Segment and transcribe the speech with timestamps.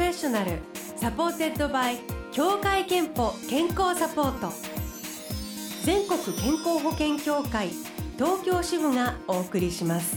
[0.00, 0.52] fessional
[0.96, 1.98] supported by
[2.32, 4.50] 協会けんぽ健康サポート。
[5.84, 7.68] 全国健康保険協会
[8.16, 10.16] 東京支部がお送りします。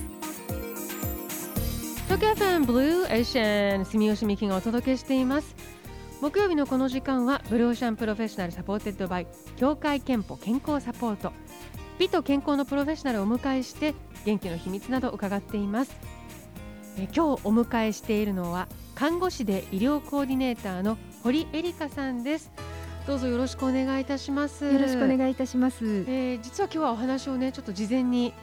[2.06, 5.54] 東京 FM Blue Ocean 住吉美紀がお届けしています。
[6.22, 11.34] 木曜日のこの時間は Blue Ocean Professional supported by 協会けんぽ健康サポート。
[12.00, 15.94] 美と健康のプロフェッショナルをお迎えして元気の秘密など伺っています。
[16.98, 22.52] え今日お迎えしているのは看護師で医療コーディネーターの堀恵梨香さんです。
[23.08, 24.66] どうぞよろしくお願いいたします。
[24.66, 28.34] よろしくお願いいたします、えー、実は今日はお話をねちょっと事前に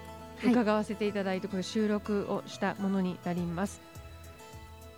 [0.44, 3.80] 伺わせていただいて、はい、これ収録をしたものになります。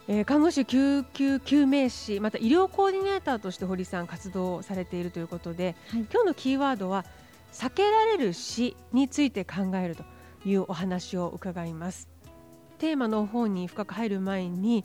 [0.09, 7.05] えー、看護師救急救命士また医療コーディネーターとして堀さん活動されているということで、はい、今日のキーワードは
[7.53, 10.05] 避けられる死について考えると
[10.45, 12.12] いうお話を伺います
[12.83, 14.85] テーマの方に深く入る前に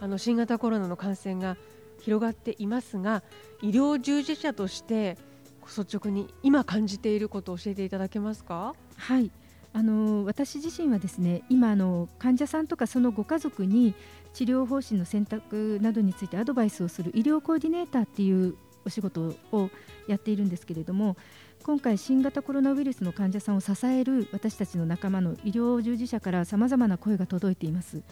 [0.00, 1.56] あの新型コロナの感染が
[2.00, 3.22] 広がっていますが
[3.62, 5.16] 医療従事者として
[5.64, 8.74] 率直に今感じていることを教えていただけますか？
[8.96, 9.30] はい。
[9.72, 13.94] あの私自身はですね今あの患者さんとかそのご家族に
[14.32, 19.70] 治療方針の選択などについてアドバイスをする医療コーディネーターっていうお仕事を
[20.08, 21.16] やっているんですけれども
[21.62, 28.02] 今回新型コロナウイルスの患者さんを支える私たちの仲間の医療従事者からさまざまな声が届いています。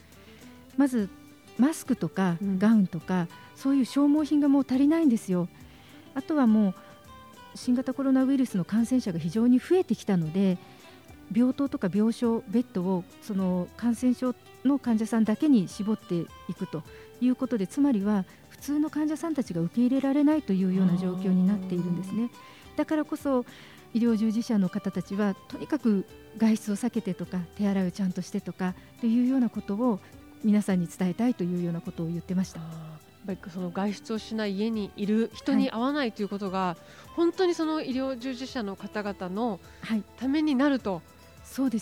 [0.76, 1.08] まず
[1.58, 5.48] マスクとかガウンとか、うん、そういう消耗品がもう足りないんですよ。
[6.14, 6.74] あとはもう
[7.54, 10.58] 新型コロナウイルスの感染者が非常に増えてきたので
[11.34, 16.14] 病棟とか病床ベッドをその感染症の患者さんだけに絞って
[16.48, 16.82] いくと
[17.20, 22.30] いうことでつまりは普通の患者さんたちが受け入れられないというような状況になっているんですね。
[22.76, 23.44] だからこそ
[23.94, 26.04] 医療従事者の方たちはとにかく
[26.36, 30.00] 外出を避けてとか手洗いをちゃんとしてとかというようなことを
[30.44, 32.60] 皆さんに伝えたいというようなことを言ってました。
[33.52, 39.58] その外出をしない家にいる人に会わないということが、はい、本当にその医療従事者の方々の
[40.16, 41.02] ためになると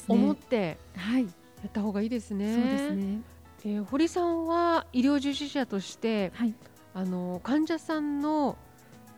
[0.09, 2.54] 思ってやった方がいいですね。
[2.54, 3.21] そうですね。
[3.66, 6.54] えー、堀さんは医療従事者として、はい、
[6.94, 8.56] あの患者さんの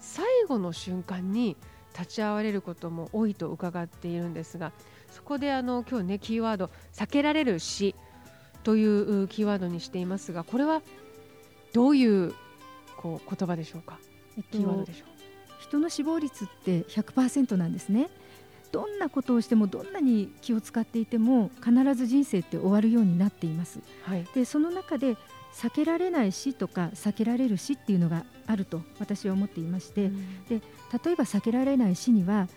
[0.00, 1.56] 最後の瞬間に
[1.98, 4.72] 立ち会われることも多いと伺っているんですが
[5.10, 7.94] そこであの今日ねキーワード「避けられる死」
[8.64, 10.82] というキーワードにしていますがこれは
[11.72, 12.34] どういう
[12.96, 13.98] こう言葉でしょうか、
[14.36, 15.16] えっと、キーワードでしょう
[15.60, 18.08] 人の死亡率って100%なんですね。
[18.72, 23.80] どんなことをしてもどんなに気を使っていても必ず人生って終わるようになっています。
[24.02, 25.16] はい、でその中で
[25.54, 30.60] 避けられない死とか避けられる死っていうのがあると私は思っていまして、うん、で
[31.04, 32.48] 例えば避けられない死には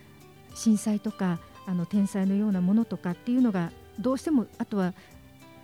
[0.55, 4.94] 震災とかあの天災のようなものとかっていうのがどうしてもあとは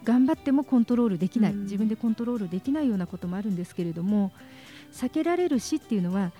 [0.03, 4.31] 頑張ってもコントロールできない、うん、自分でコントロールできないようなこともあるんですけれども
[4.94, 6.31] 避けられる死っていうのは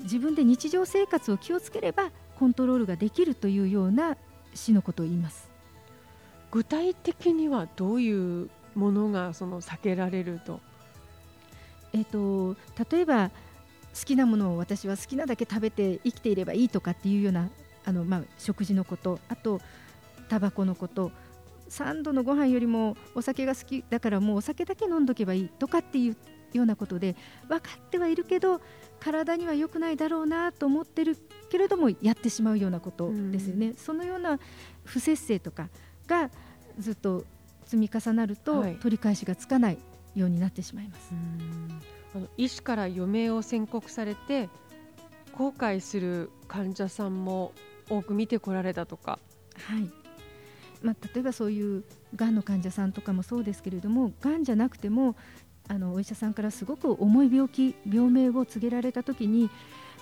[0.00, 4.16] 自分で日常生活を気をつければコントロールができるというような
[4.54, 5.50] 死のことを言います。
[6.50, 10.60] 具体的にはどういうものがその避けられると,、
[11.92, 12.56] えーと、
[12.90, 17.50] 例えば好きなものを私は好きなだけ食べて生きていればいいとかっていうような
[17.84, 19.60] あの、まあ、食事のことあと
[20.28, 21.10] タバコのこと
[21.70, 26.16] 3度のご飯よりもお酒が好きだからもうお酒だけ飲んどけばいいとかっていう
[26.52, 27.16] ようなことで
[27.48, 28.60] 分かってはいるけど
[29.00, 31.16] 体には良くないだろうなと思ってる
[31.50, 34.38] けれどもやってしまうようなことですよね、うん、そのような
[34.84, 35.68] 不節制とか
[36.06, 36.30] が
[36.78, 37.24] ずっと
[37.68, 39.78] 積み重なると、取り返しがつかない
[40.14, 41.12] ようになってしまいます。
[42.14, 44.48] あの医師から余命を宣告されて
[45.32, 47.52] 後悔する患者さんも
[47.90, 49.18] 多く見てこられたとか。
[49.54, 49.90] はい
[50.82, 51.84] まあ、例えばそういう
[52.14, 55.16] がんの患者さんとかもそうですけれどもがんじゃなくても
[55.66, 59.50] あのお医者さんからすごく重い病気病名を告げられた時に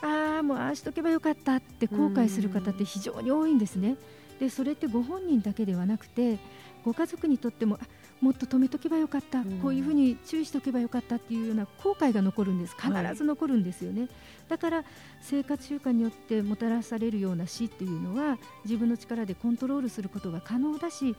[0.02, 3.96] ああもうああしとけばよかったって後悔する方って非常に多いんですね。
[4.38, 6.38] でそれってご本人だけではなくて
[6.84, 7.78] ご家族にとっても
[8.20, 12.74] もっと止めとけばよかった、こういうふうに注意しておけばよかったっていうような後悔が残るんです。
[12.76, 14.10] 必ず残るんですよね、はい、
[14.48, 14.84] だから
[15.20, 21.14] 生活習慣によってもたらされるような死っていうのは自分の力でコントロールすることが可能だし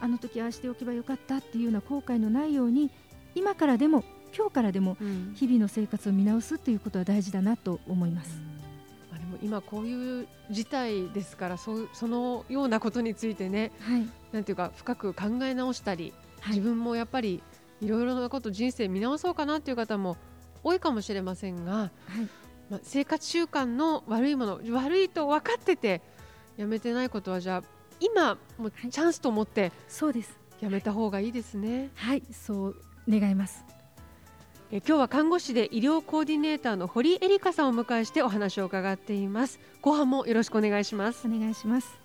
[0.00, 2.90] あの時ああしておけばよかったっていうような後悔のないように
[3.34, 4.02] 今からでも
[4.36, 4.96] 今日からでも
[5.34, 8.38] 日々の生活を見直すということは大事だなと思います。
[8.38, 8.49] うん、
[9.42, 17.42] 今こういう事態ですからそそのようなことについてね、はい、なんていうか深く考え直したり、はい、自分もやっぱり
[17.80, 20.16] いろいろなこと人生見直そうかなっていう方も
[20.62, 21.90] 多いかもしれませんが、はい。
[22.68, 26.02] まあ、生活習慣の悪いもの悪いと分かってて
[26.56, 30.38] やめてないことはじゃあ今もうチャンスと思って、そうです。
[30.60, 31.90] やめた方がいいですね。
[31.94, 32.22] はい。
[32.32, 32.76] そう
[33.08, 33.64] 願います
[34.72, 39.58] え今日は看護師で医療コーディネーターの堀恵梨香さんをお迎えしてお話を伺っています。
[39.82, 41.26] 後半もよろしくお願いします。
[41.26, 41.98] お願いします。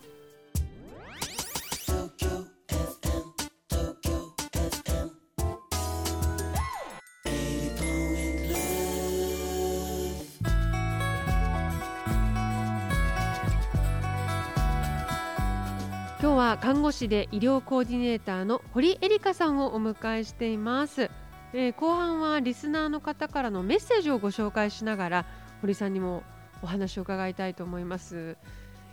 [16.18, 21.08] 今日は看護師で医療コーディネーターの堀恵梨香さんをお迎えしています
[21.52, 25.26] えー、後半はリスナーの方からのメッセージをご紹介しながら
[25.60, 26.22] 堀さんにも
[26.62, 28.36] お話を伺いたいと思います。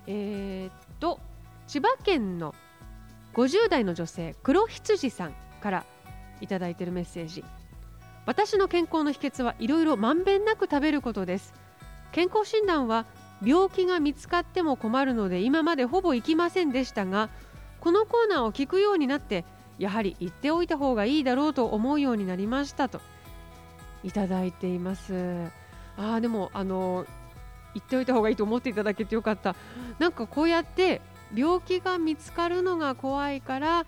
[0.07, 1.19] えー、っと
[1.67, 2.53] 千葉県の
[3.33, 5.85] 50代の女性黒羊さんから
[6.41, 7.43] いただいているメッセージ
[8.25, 11.53] 私の健康の秘訣はいろいろまんべんなく食べることです
[12.11, 13.05] 健康診断は
[13.43, 17.29] 病気が見つかっても困るので今までほぼ行きませんでしたが
[17.79, 19.45] このコーナーを聞くようになって
[19.79, 23.01] やはり言っておいた方がいいだろうと思うようになりましたと
[24.03, 25.47] いただいています。
[25.97, 27.05] あでもあの
[27.73, 29.55] 言っておいた方がいいと思っていただけてよかった。
[29.99, 31.01] なんかこうやって
[31.33, 33.85] 病気が見つかるのが怖いから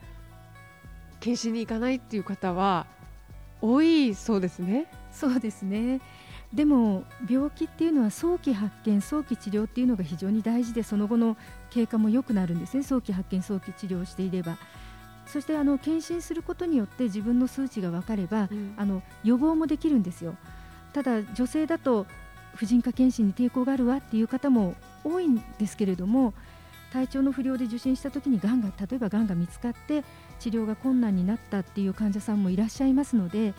[1.19, 2.88] 検診に行かないっていう方は
[3.61, 4.88] 多いそうですね。
[5.11, 6.01] そうですね。
[6.53, 11.35] でも病気っていうのは早期発見早期治療っていうのが非常に大事でその後の
[11.69, 12.83] 経過も良くなるんですね。
[12.83, 14.57] 早期発見早期治療していれば。
[15.27, 20.36] そしてあの検診することによって自分の数値が分かれば、うん、あの予防もできるんですよ。
[20.94, 22.06] ただ女性だと
[22.56, 26.33] 婦人科検診に抵抗があるわっていう方も多いんですけれども
[26.94, 30.06] 体調の不良で受診した時にがんが例えばがんが見つかって
[30.39, 33.54] 治療が困難になったっていう患者さんもいらっしゃいますので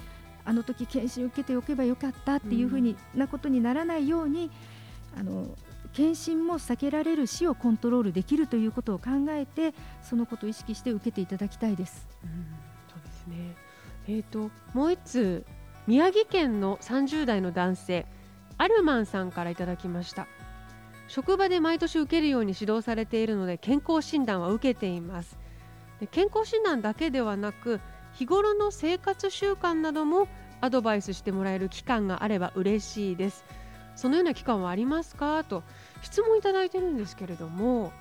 [0.46, 4.50] あの時検診を受けておけばよかったっていうふうになことにならないように
[5.18, 5.46] あの
[5.96, 9.72] 検診も避けられる死をコントロールできるということを考えて
[10.02, 12.06] そのことを意識して受けていただきたいです。
[12.22, 12.46] うん、
[12.86, 13.56] そうですね。
[14.06, 15.46] えーと、もう1つ
[15.86, 18.06] 宮城県の30代の男性
[18.58, 20.26] アルマンさんからいただきました。
[21.08, 25.38] 職場で毎年受けるように指導されているので健康診断は受けています。
[25.98, 27.80] で健康診断だけではなく
[28.12, 30.28] 日頃の生活習慣なども
[30.60, 33.46] アドバイスしてもらえる期間があれば嬉しいです。
[33.96, 35.42] そのような期間はありますか？
[35.42, 35.64] と
[36.02, 37.92] 質問いただいてるんですけれども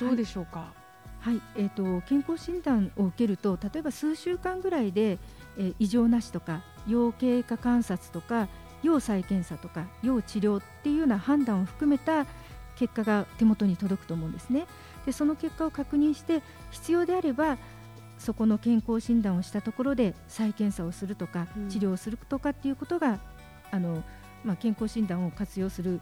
[0.00, 0.72] どうでしょうか、
[1.20, 5.18] はい、はい、えーと、健康診断を受けると例えば数週間ぐらいで、
[5.58, 8.48] えー、異常なしとか要経過観察とか
[8.82, 12.26] 要再検査とか要治療っていうような判断を含めた
[12.76, 14.66] 結果が手元に届くと思うんですね。
[15.06, 17.58] でその結果を確認して必要であれば
[18.18, 23.18] そこの健康診断をしたところで再検査をするとか、治療をするとかっていうことが
[23.70, 24.02] あの、
[24.44, 26.00] まあ、健康診断を活用する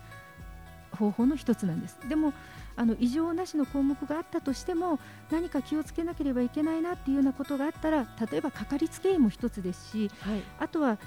[0.94, 1.98] 方法の一つなんです。
[2.08, 2.32] でも
[2.76, 4.98] あの異常なしの項目があったとしても
[5.30, 10.98] 何か気をつけなければいけないなっていうようなことがあったら例えばかかりつけ医も一つですし、はい、あとは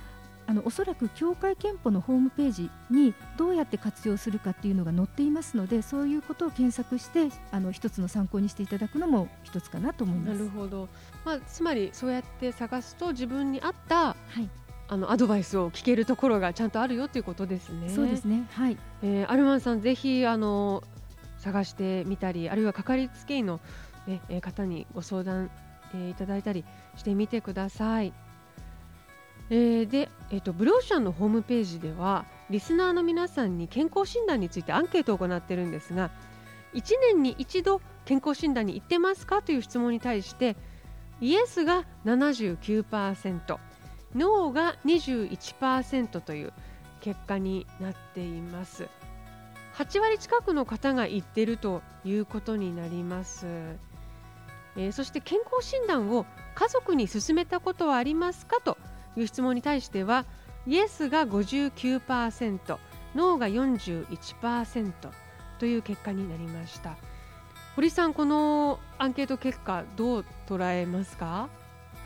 [0.50, 10.38] あのおそらく協会憲法のホームページにどうやって活用するかっていうのが載っていますのでそういうことを検索してあの一つの参考にしていただくのも一つかなと思います。
[10.38, 10.88] なるほど、
[11.26, 14.50] まあ、つまりそうやって探すと自分に合った、はい
[14.90, 17.90] あのアドバイスを聞けるところがちゃんとあるよということですね。
[17.90, 18.48] そうですね。
[18.52, 18.78] はい。
[19.04, 20.84] えー、アルマンさんぜひあの
[21.40, 23.60] 探してみたり、あるいはかかりつけ医の、
[24.08, 25.52] ね、え方にご相談、
[25.94, 26.64] えー、いただいたり
[26.96, 28.14] してみてください。
[29.50, 36.12] えー、で、えっ、ー、とブローシャンのホームページではリスナーの皆さんに健康診断についてアンケートを行っているんですが、
[36.74, 36.82] 1
[37.14, 40.56] 年に一度健康診断に行ってますかという質問に対して
[41.20, 43.67] イエスが79%。
[44.16, 46.54] 脳が21%という
[47.02, 48.88] 結果になっています。
[49.78, 53.46] 8割近くの方が言っているということになります、
[54.76, 58.80] えー、そして健康診断を家族に勧めたことはありますかと
[59.16, 60.26] いう質問に対しては
[60.66, 62.78] イエスが59%
[63.14, 64.94] ノーが41%
[65.60, 66.98] という結果になりました。
[67.76, 71.50] 堀さんこのアンケート結果どう捉えますか？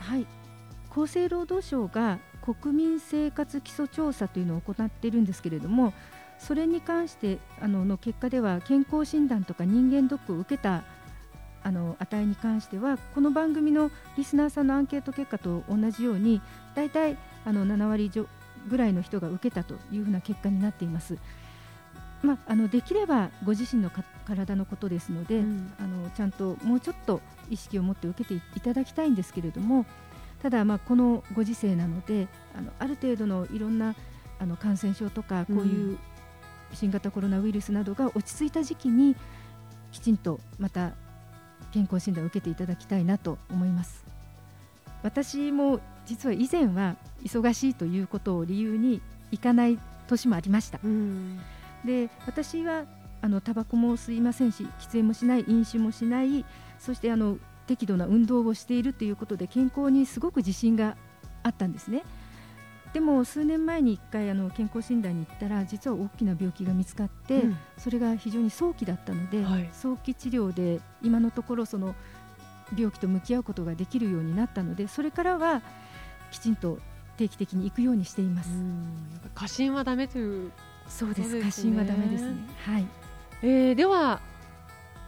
[0.00, 0.26] はい。
[0.92, 5.94] 厚生労働省が国民生活基礎調査というのを行っているんですけれども
[6.38, 10.84] それに関してあのの結果では健康診断とか人間ドックを受けた
[11.62, 16.42] あの値に関してはこの番組のリスナーさんのアンケート結果と同じように
[16.74, 18.10] 大体あの7割
[18.68, 21.16] ぐらいの人が受けたというふうな結果になっています。
[22.22, 23.90] まあ、あのできればご自身の
[24.24, 27.20] 体のことですので、うん、あのちゃんともうちょっと
[27.50, 29.86] 意識を持って受けていただきたいんですけれども
[30.42, 33.94] ただ、まあ、このご時世なのであのある程度のいろんな
[34.40, 35.98] あの感染症とかこういう
[36.72, 39.14] 新型コロナウイルスなどが落ち着いた時期に
[39.92, 40.92] きちんとまた
[41.72, 44.04] 健康診断を受けていただきたいなと思います。
[45.02, 50.80] 私も実は以前は忙しいということを理由に行かない年もありました。
[51.84, 52.84] で私は
[53.20, 56.44] あのタバコも吸いませんし喫煙もしない飲酒もしない
[56.80, 60.96] そしてあの適度な運動をしているということで健康にすごく自信が
[61.42, 62.02] あったんですね。
[62.92, 71.94] でも数年前に1回あの健康診断に行ったら実は大きな病気が見つかって、うん、それが非常に早期だったので、はい、早期治療で今のところその
[72.76, 75.62] 病気と向き合うことができるようになったのでそれからは
[76.30, 76.78] きちんと
[77.16, 78.50] 定期的に行くようにしています。
[79.34, 80.52] 過信はダメという、ね、
[80.88, 81.40] そうです。
[81.42, 82.36] 過信はダメですね。
[82.66, 82.86] はい。
[83.42, 84.20] えー、では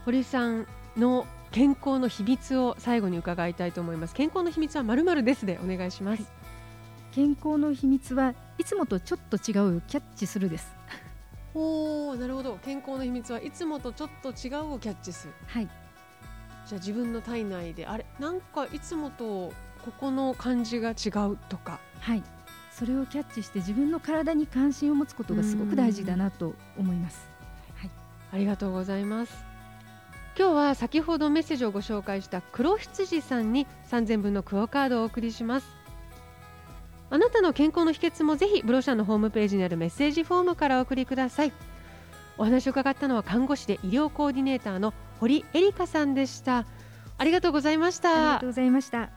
[0.05, 4.15] 堀さんの健康の秘密を最後に伺いたいと思います。
[4.15, 6.23] 健康の秘密はまるまるですでお願いします。
[6.25, 6.33] はい、
[7.13, 10.75] 健康の秘密はいつもとちょっと違うキャッチするです。
[11.55, 12.59] おお、なるほど。
[12.65, 15.35] 健康の秘密はいつもとちょっと違うをキャッチする。
[15.47, 15.69] はい。
[16.67, 19.53] じゃあ自分の体内であれなんかいつもと
[19.85, 21.79] ここの感じが違うとか。
[22.01, 22.25] はい。
[22.73, 27.29] それをキャッチして自分の体に関心を持つことがすごく大事だなと思います。
[27.77, 27.91] はい。
[28.33, 29.54] ありがとうございます。
[30.37, 35.67] 今日は先ほどメッセージをご紹介した黒羊さんに3000分のクオカードをお送りします。
[37.11, 41.53] あなたの健康の秘訣もぜひブロシャのホームページにあるメッセージフォームからお送りください。
[42.37, 46.67] お話を伺ったのは看護師で医療コーディネーターの堀エリカさんでした。
[47.17, 48.11] ありがとうございました。
[48.11, 49.11] ありがとうございました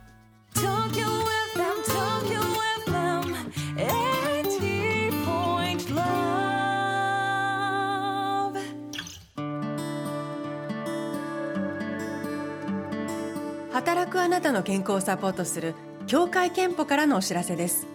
[13.78, 15.76] 働くあなたの健康をサポートする
[16.08, 17.86] 協会憲法からのお知らせです。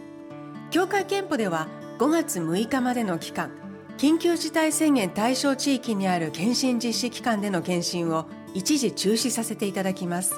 [0.70, 1.66] 協会憲法では
[1.98, 3.50] 5月6日までの期間
[3.98, 10.34] 緊急事態宣言対象地域にある検診実施機関での検診を一時中止させていただきます。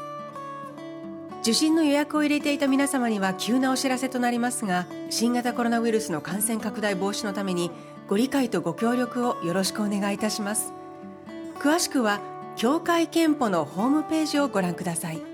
[1.42, 7.70] 受診の予約を入れていた皆様には急なお知らせとなりますが新型コロナウイルスの感染拡大防止のために
[8.08, 10.72] ご理解とご協力をよろしくお願いいたします。
[11.58, 12.20] 詳しくは
[12.56, 15.33] 協会憲法のホームページをご覧ください。